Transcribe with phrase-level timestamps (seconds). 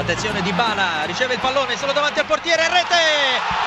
[0.00, 2.96] Attenzione Di Bala, riceve il pallone solo davanti al portiere, rete!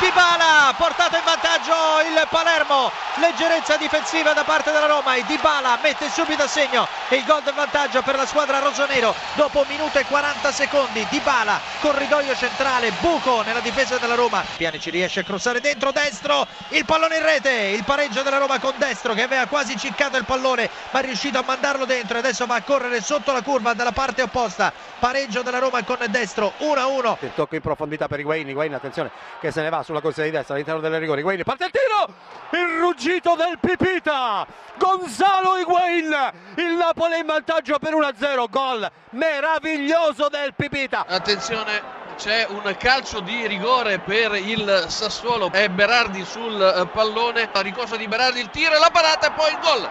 [0.00, 5.36] Di Bala, portato in vantaggio il Palermo, leggerezza difensiva da parte della Roma e Di
[5.36, 9.98] Bala mette subito a segno il gol del vantaggio per la squadra rossonero dopo minuto
[9.98, 11.06] e 40 secondi.
[11.10, 14.42] Di Bala, corridoio centrale, buco nella difesa della Roma.
[14.56, 18.58] Piani ci riesce a crossare dentro, destro, il pallone in rete, il pareggio della Roma
[18.58, 22.20] con destro che aveva quasi ciccato il pallone ma è riuscito a mandarlo dentro e
[22.20, 24.72] adesso va a correre sotto la curva dalla parte opposta.
[24.98, 27.16] Pareggio della Roma con destro 1-1.
[27.20, 30.30] Il tocco in profondità per Higuain, Higuain attenzione che se ne va sulla corsa di
[30.30, 31.20] destra all'interno delle rigori.
[31.20, 32.14] Higuain parte il tiro,
[32.62, 34.46] il ruggito del Pipita,
[34.76, 41.04] Gonzalo Higuain, il Napoli in vantaggio per 1-0, gol meraviglioso del Pipita.
[41.06, 47.96] Attenzione c'è un calcio di rigore per il Sassuolo è Berardi sul pallone la ricorsa
[47.96, 49.90] di Berardi il tiro e la parata e poi il gol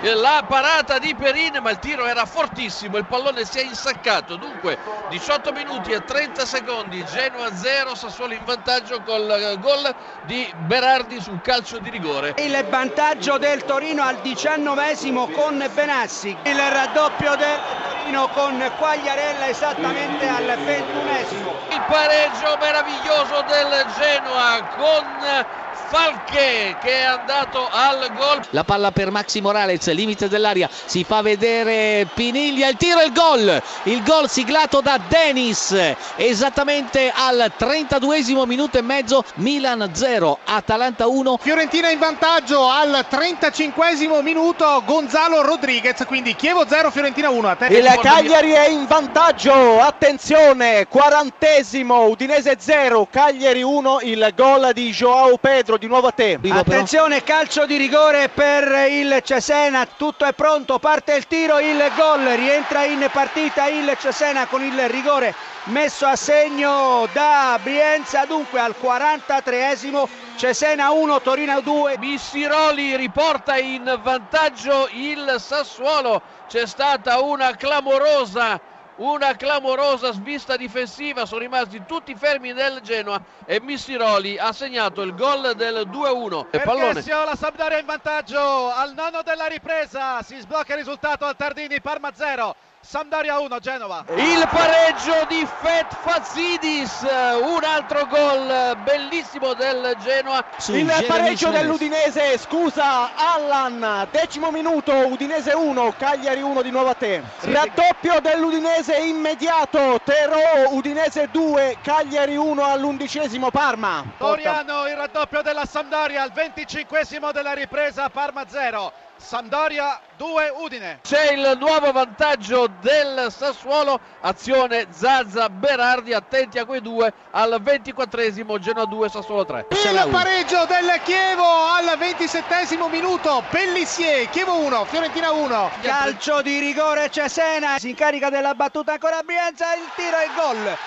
[0.00, 4.36] la parata di Perin ma il tiro era fortissimo il pallone si è insaccato.
[4.36, 11.20] Dunque 18 minuti e 30 secondi Genoa 0 Sassuolo in vantaggio col gol di Berardi
[11.20, 12.34] sul calcio di rigore.
[12.38, 16.36] Il vantaggio del Torino al diciannovesimo con Benassi.
[16.44, 17.58] Il raddoppio del
[18.02, 21.54] Torino con Quagliarella esattamente al ventunesimo.
[21.70, 25.57] Il pareggio meraviglioso del Genoa con
[25.90, 28.42] Falche che è andato al gol.
[28.50, 33.12] La palla per Maxi Morales, limite dell'aria, si fa vedere Piniglia, il tiro e il
[33.12, 33.62] gol.
[33.84, 35.74] Il gol siglato da Denis
[36.16, 41.38] esattamente al 32 minuto e mezzo, Milan 0, Atalanta 1.
[41.40, 47.48] Fiorentina in vantaggio al 35 minuto, Gonzalo Rodriguez, quindi Chievo 0, Fiorentina 1.
[47.48, 47.66] A te.
[47.68, 55.38] Il Cagliari è in vantaggio, attenzione, quarantesimo, Udinese 0, Cagliari 1, il gol di Joao
[55.38, 56.38] Pedro di nuovo a te.
[56.50, 62.24] Attenzione, calcio di rigore per il Cesena, tutto è pronto, parte il tiro, il gol,
[62.36, 65.34] rientra in partita il Cesena con il rigore
[65.64, 71.98] messo a segno da Brienza, dunque al 43esimo Cesena 1, Torino 2.
[71.98, 78.60] Missiroli riporta in vantaggio il Sassuolo, c'è stata una clamorosa
[78.98, 85.14] una clamorosa svista difensiva, sono rimasti tutti fermi nel Genoa e Missiroli ha segnato il
[85.14, 86.46] gol del 2-1.
[86.50, 87.02] E pallone.
[87.06, 92.10] la Sampdoria in vantaggio al nono della ripresa, si sblocca il risultato al Tardini, Parma
[92.12, 92.54] 0.
[92.90, 94.02] Sampdoria 1, Genova.
[94.14, 97.02] Il pareggio di Fet Fazidis,
[97.42, 100.42] un altro gol bellissimo del Genoa.
[100.56, 106.94] Sì, il pareggio dell'Udinese, scusa Allan, decimo minuto, Udinese 1, Cagliari 1 di nuovo a
[106.94, 107.22] te.
[107.40, 114.02] Sì, Raddoppio dell'Udinese immediato, Terò, Udinese 2, Cagliari 1 all'undicesimo, Parma.
[114.16, 118.92] Toriano, il raddoppio della Sampdoria al venticinquesimo della ripresa, Parma 0.
[119.18, 121.00] Sampdoria 2 Udine.
[121.02, 128.58] C'è il nuovo vantaggio del Sassuolo, azione Zazza Berardi, attenti a quei due al 24esimo
[128.58, 129.66] Genoa 2 Sassuolo 3.
[129.70, 135.70] Il pareggio del Chievo al 27 minuto, Pellissier, Chievo 1, Fiorentina 1.
[135.82, 140.78] Calcio di rigore Cesena, si incarica della battuta ancora Brienza, il tiro e il gol.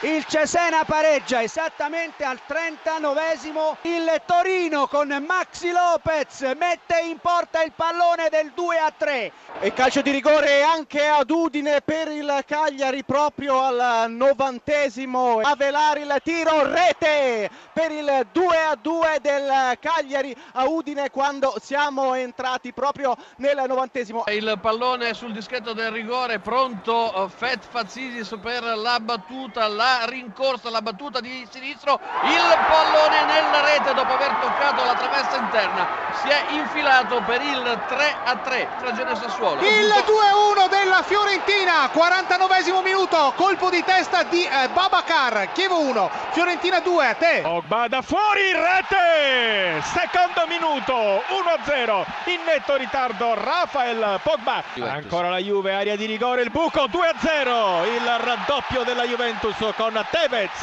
[0.00, 3.76] Il Cesena pareggia esattamente al 39esimo.
[3.80, 9.32] Il Torino con Maxi Lopez mette in porta il pallone del 2 a 3.
[9.60, 15.40] E calcio di rigore anche ad Udine per il Cagliari proprio al novantesimo.
[15.40, 21.54] A velare il tiro, rete per il 2 a 2 del Cagliari a Udine quando
[21.58, 24.24] siamo entrati proprio nel novantesimo.
[24.26, 29.66] Il pallone sul dischetto del rigore, pronto Fet Fazidis per la battuta.
[29.68, 34.94] La la rincorsa, la battuta di sinistro, il pallone nella rete dopo aver toccato la
[34.94, 35.88] traversa interna,
[36.22, 39.60] si è infilato per il 3 a 3 tra Genoa e Sassuolo.
[39.60, 46.78] Il 2-1 della Fiorentina, 49 minuto, colpo di testa di eh, Babacar, Chievo 1, Fiorentina
[46.78, 47.40] 2, a te.
[47.42, 55.74] Pogba da fuori, rete, secondo minuto, 1-0, in netto ritardo Rafael Pogba, ancora la Juve,
[55.74, 60.62] area di rigore, il buco, 2-0, il raddoppio della Juventus con Tevez.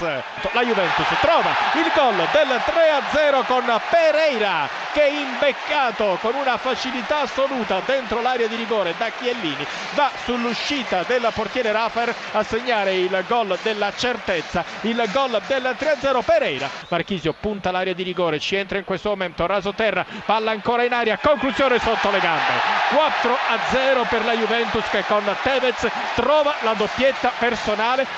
[0.53, 7.81] La Juventus trova il gol del 3-0 con Pereira che imbeccato con una facilità assoluta
[7.85, 13.57] dentro l'area di rigore da Chiellini va sull'uscita del portiere Rafael a segnare il gol
[13.61, 16.69] della certezza, il gol del 3-0 Pereira.
[16.89, 20.93] Marchisio punta l'area di rigore, ci entra in questo momento raso terra, palla ancora in
[20.93, 22.81] aria, conclusione sotto le gambe.
[22.89, 28.05] 4-0 per la Juventus che con Tevez trova la doppietta personale